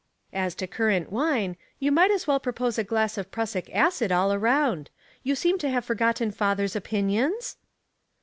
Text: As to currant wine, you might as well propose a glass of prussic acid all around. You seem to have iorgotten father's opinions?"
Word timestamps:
As 0.33 0.55
to 0.55 0.65
currant 0.65 1.11
wine, 1.11 1.57
you 1.77 1.91
might 1.91 2.09
as 2.09 2.25
well 2.25 2.39
propose 2.39 2.79
a 2.79 2.83
glass 2.83 3.19
of 3.19 3.29
prussic 3.29 3.69
acid 3.71 4.11
all 4.11 4.33
around. 4.33 4.89
You 5.21 5.35
seem 5.35 5.59
to 5.59 5.69
have 5.69 5.85
iorgotten 5.85 6.33
father's 6.33 6.75
opinions?" 6.75 7.57